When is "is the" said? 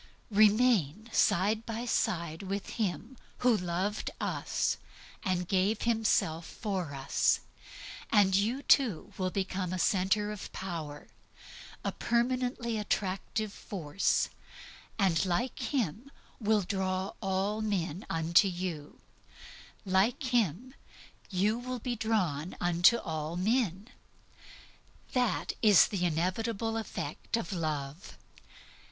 25.61-26.05